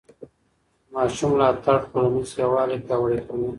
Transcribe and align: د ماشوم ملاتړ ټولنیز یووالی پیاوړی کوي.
د 0.87 0.89
ماشوم 0.93 1.29
ملاتړ 1.33 1.77
ټولنیز 1.91 2.29
یووالی 2.41 2.77
پیاوړی 2.87 3.19
کوي. 3.27 3.47